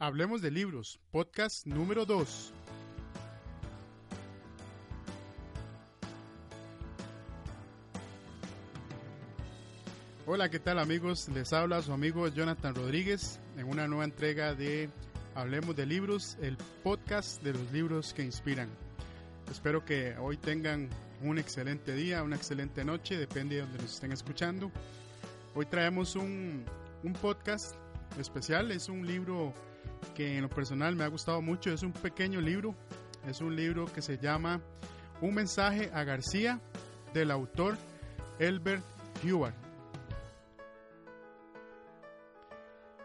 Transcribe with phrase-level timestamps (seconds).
[0.00, 2.52] Hablemos de libros, podcast número 2.
[10.24, 11.28] Hola, ¿qué tal amigos?
[11.30, 14.88] Les habla su amigo Jonathan Rodríguez en una nueva entrega de
[15.34, 18.68] Hablemos de Libros, el podcast de los libros que inspiran.
[19.50, 20.90] Espero que hoy tengan
[21.24, 24.70] un excelente día, una excelente noche, depende de donde nos estén escuchando.
[25.56, 26.64] Hoy traemos un,
[27.02, 27.74] un podcast
[28.16, 29.52] especial, es un libro
[30.14, 31.70] que en lo personal me ha gustado mucho.
[31.70, 32.74] Es un pequeño libro,
[33.26, 34.60] es un libro que se llama
[35.20, 36.60] Un mensaje a García
[37.14, 37.76] del autor
[38.38, 38.84] Elbert
[39.24, 39.54] Hubbard.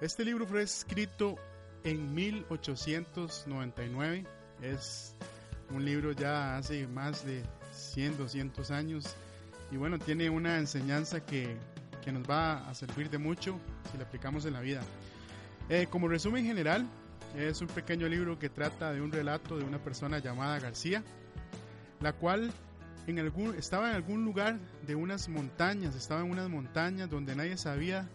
[0.00, 1.36] Este libro fue escrito
[1.84, 4.26] en 1899.
[4.62, 5.14] Es
[5.70, 9.16] un libro ya hace más de 100, 200 años.
[9.70, 11.56] Y bueno, tiene una enseñanza que,
[12.04, 13.58] que nos va a servir de mucho
[13.90, 14.82] si la aplicamos en la vida.
[15.72, 16.86] Eh, como resumen general,
[17.34, 21.02] es un pequeño libro que trata de un relato de una persona llamada García,
[22.00, 22.52] la cual
[23.06, 27.56] en algún, estaba en algún lugar de unas montañas, estaba en unas montañas donde nadie
[27.56, 28.06] sabía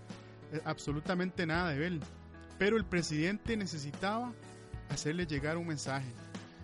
[0.54, 2.00] eh, absolutamente nada de él,
[2.60, 4.34] pero el presidente necesitaba
[4.90, 6.14] hacerle llegar un mensaje.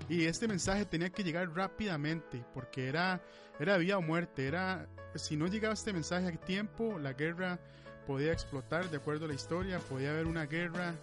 [0.10, 3.20] Y este mensaje tenía que llegar rápidamente porque era,
[3.60, 4.46] era vida o muerte.
[4.46, 7.58] Era, si no llegaba este mensaje a tiempo, la guerra
[8.08, 10.94] podía explotar de acuerdo a la historia, podía haber una guerra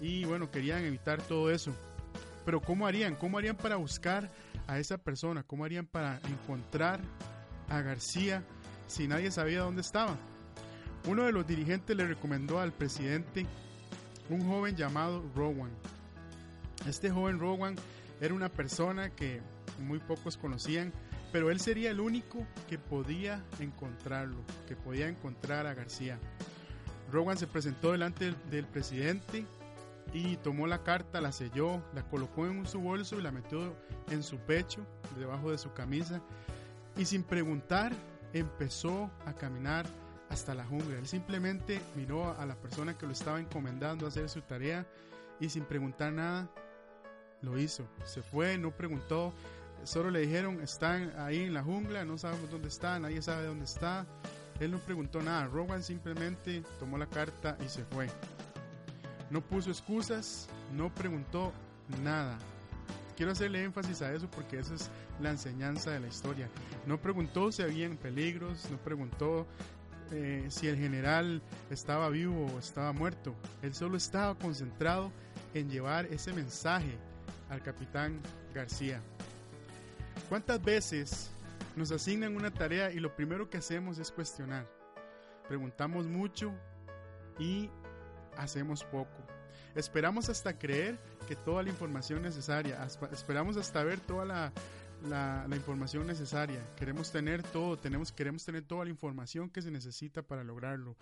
[0.00, 1.72] y bueno, querían evitar todo eso.
[2.44, 3.16] Pero ¿cómo harían?
[3.16, 4.30] ¿Cómo harían para buscar
[4.66, 5.42] a esa persona?
[5.42, 7.00] ¿Cómo harían para encontrar
[7.68, 8.44] a García
[8.86, 10.16] si nadie sabía dónde estaba?
[11.06, 13.46] Uno de los dirigentes le recomendó al presidente
[14.28, 15.70] un joven llamado Rowan.
[16.88, 17.76] Este joven Rowan
[18.20, 19.40] era una persona que
[19.80, 20.92] muy pocos conocían,
[21.32, 26.18] pero él sería el único que podía encontrarlo, que podía encontrar a García.
[27.10, 29.44] Rowan se presentó delante del, presidente
[30.12, 33.74] y tomó la carta, la selló, la colocó en su bolso y la metió
[34.10, 34.86] en su pecho,
[35.18, 36.20] debajo de su camisa,
[36.96, 37.92] y sin preguntar
[38.32, 39.86] empezó a caminar
[40.30, 40.98] hasta la jungla.
[40.98, 44.86] Él simplemente miró a la persona que lo estaba encomendando a hacer su tarea
[45.40, 46.48] y sin preguntar nada
[47.42, 47.86] lo hizo.
[48.04, 49.32] Se fue, no preguntó,
[49.84, 53.64] solo le dijeron, están ahí en la jungla, no sabemos dónde está, nadie sabe dónde
[53.64, 54.06] está.
[54.60, 58.08] Él no preguntó nada, Rowan simplemente tomó la carta y se fue.
[59.30, 61.52] No puso excusas, no preguntó
[62.02, 62.38] nada.
[63.16, 64.90] Quiero hacerle énfasis a eso porque esa es
[65.20, 66.48] la enseñanza de la historia.
[66.86, 69.46] No preguntó si habían peligros, no preguntó
[70.12, 73.34] eh, si el general estaba vivo o estaba muerto.
[73.62, 75.10] Él solo estaba concentrado
[75.54, 76.96] en llevar ese mensaje
[77.50, 78.20] al capitán
[78.54, 79.00] García.
[80.28, 81.30] ¿Cuántas veces
[81.76, 84.66] nos asignan una tarea y lo primero que hacemos es cuestionar?
[85.46, 86.52] Preguntamos mucho
[87.38, 87.70] y
[88.36, 89.24] hacemos poco.
[89.74, 90.98] Esperamos hasta creer
[91.28, 94.52] que toda la información necesaria, esperamos hasta ver toda la,
[95.04, 96.60] la, información necesaria.
[96.76, 100.96] Queremos tener todo, tenemos, queremos tener toda la información que se necesita para lograrlo.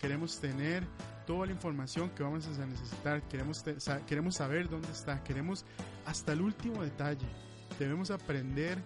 [0.00, 0.84] Queremos tener
[1.26, 3.22] toda la información que vamos a necesitar.
[3.28, 3.64] Queremos,
[4.06, 5.22] queremos saber dónde está.
[5.24, 5.64] Queremos
[6.06, 7.26] hasta el último detalle.
[7.78, 8.78] Debemos aprender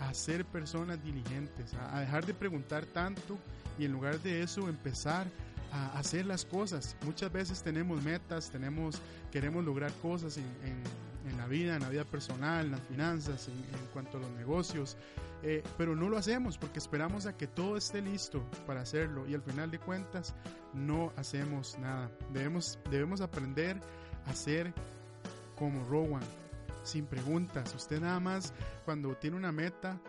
[0.00, 3.38] a ser personas diligentes, a, dejar de preguntar tanto
[3.78, 5.26] y en lugar de eso empezar
[5.72, 6.96] a hacer las cosas.
[7.04, 10.82] Muchas veces tenemos metas, tenemos, queremos lograr cosas en
[11.28, 14.96] en la vida, en la vida personal, en las finanzas, en, cuanto a los negocios,
[15.42, 19.34] eh, pero no lo hacemos porque esperamos a que todo esté listo para hacerlo y
[19.34, 20.34] al final de cuentas
[20.72, 22.10] no hacemos nada.
[22.32, 23.80] Debemos, debemos aprender
[24.26, 24.72] a ser
[25.56, 26.22] como Rowan,
[26.86, 27.74] sin preguntas.
[27.74, 28.54] Usted nada más
[28.84, 30.00] cuando tiene una meta,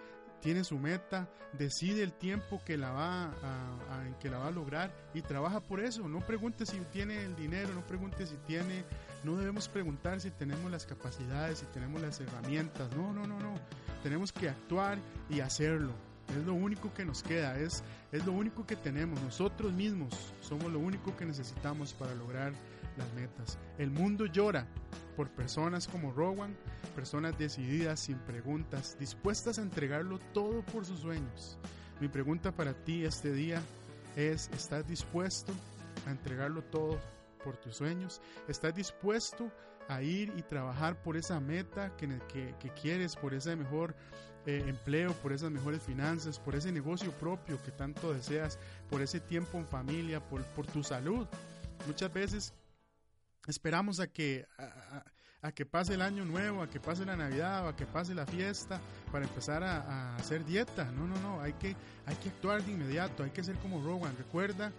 [0.41, 4.93] tiene su meta, decide el tiempo que la va a, que la va a lograr
[5.13, 6.07] y trabaja por eso.
[6.07, 8.85] No pregunte si tiene el dinero, no pregunte si tiene
[9.23, 12.95] no debemos preguntar si tenemos las capacidades, si tenemos las herramientas.
[12.95, 13.55] No, no, no, no.
[14.03, 14.99] Tenemos que actuar
[15.29, 15.93] y hacerlo.
[16.29, 19.21] Es lo único que nos queda, es, es lo único que tenemos.
[19.21, 22.53] Nosotros mismos somos lo único que necesitamos para lograr
[22.97, 23.57] las metas.
[23.77, 24.67] El mundo llora
[25.17, 26.55] por personas como Rowan,
[26.95, 31.57] personas decididas, sin preguntas, dispuestas a entregarlo todo por sus sueños.
[31.99, 33.59] Mi pregunta para ti este día
[34.15, 35.51] es, ¿estás dispuesto
[36.05, 36.99] a entregarlo todo
[37.43, 38.21] por tus sueños?
[38.47, 39.51] ¿Estás dispuesto
[39.89, 43.95] a ir y trabajar por esa meta que, que, quieres, por ese mejor
[44.45, 49.19] eh, empleo, por esas mejores finanzas, por ese negocio propio que tanto deseas, por ese
[49.19, 51.25] tiempo en familia, por, por tu salud?
[51.87, 52.53] Muchas veces
[53.47, 54.45] esperamos a que,
[55.41, 58.13] a, que pase el año nuevo, a que pase la Navidad o a que pase
[58.13, 58.79] la fiesta
[59.11, 60.85] para empezar a, hacer dieta.
[60.91, 64.15] No, no, no, hay que, hay que actuar de inmediato, hay que ser como Rowan.
[64.17, 64.71] Recuerda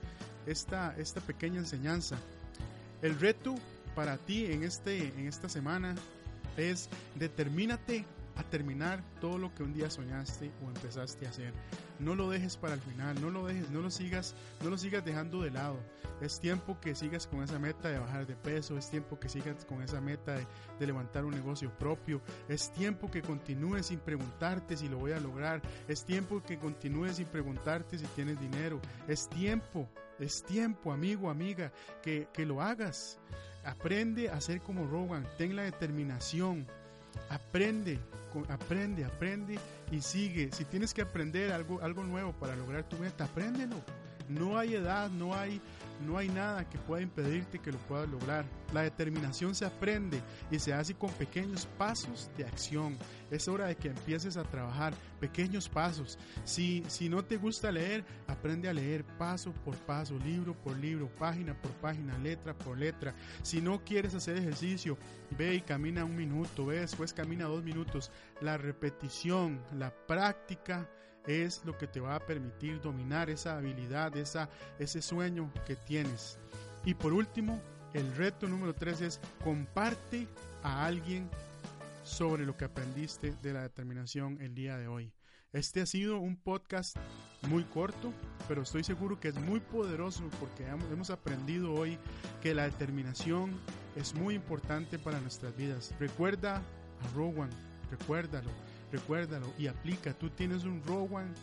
[0.47, 2.17] esta, esta pequeña enseñanza.
[3.03, 3.55] El reto
[3.95, 5.95] para ti en, este, en esta semana
[6.57, 8.05] es determínate
[8.39, 11.53] a terminar todo lo que un día soñaste o empezaste a hacer.
[11.99, 15.05] No lo dejes para el final, no lo dejes, no lo sigas, no lo sigas
[15.05, 15.77] dejando de lado.
[16.21, 19.65] Es tiempo que sigas con esa meta de bajar de peso, es tiempo que sigas
[19.65, 20.37] con esa meta
[20.79, 25.21] de, levantar un negocio propio, es tiempo que continúes sin preguntarte si lo voy a
[25.21, 29.89] lograr, es tiempo que continúes sin preguntarte si tienes dinero, es tiempo
[30.19, 33.21] es tiempo, amigo, amiga, que, que, lo hagas.
[33.65, 35.25] Aprende a ser como Rowan.
[35.37, 36.67] Ten la determinación.
[37.29, 37.99] Aprende,
[38.49, 39.59] aprende, aprende
[39.91, 40.51] y sigue.
[40.53, 43.77] Si tienes que aprender algo, algo nuevo para lograr tu meta, apréndelo.
[44.29, 45.61] No hay edad, no hay,
[46.05, 48.45] no hay nada que pueda impedirte que lo puedas lograr.
[48.73, 50.21] La determinación se aprende
[50.51, 52.97] y se hace con pequeños pasos de acción.
[53.31, 56.19] Es hora de que empieces a trabajar pequeños pasos.
[56.45, 61.09] Si, si no te gusta leer, aprende a leer paso por paso, libro por libro,
[61.19, 63.15] página por página, letra por letra.
[63.43, 64.99] Si no quieres hacer ejercicio,
[65.37, 68.11] ve y camina un minuto, ve después camina dos minutos.
[68.41, 70.89] La repetición, la práctica
[71.27, 74.49] es lo que te va a permitir dominar esa habilidad, esa,
[74.79, 76.39] ese sueño que tienes.
[76.85, 77.61] Y por último,
[77.95, 80.29] el reto número tres es comparte
[80.63, 81.29] a alguien
[82.03, 85.13] sobre lo que aprendiste de la determinación el día de hoy.
[85.53, 86.97] Este ha sido un podcast
[87.49, 88.13] muy corto,
[88.49, 91.99] pero estoy seguro que es muy poderoso porque hemos aprendido hoy
[92.43, 93.59] que la determinación
[93.97, 95.95] es muy importante para nuestras vidas.
[95.99, 97.51] Recuerda a Rowan,
[97.91, 98.51] recuérdalo
[98.91, 100.13] recuérdalo y aplica.
[100.13, 101.35] Tú tienes un Rowan